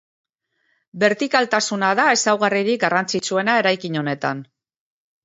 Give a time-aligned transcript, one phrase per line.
[1.01, 4.43] Bertikaltasuna da ezaugarririk garrantzitsuena eraikin honetan.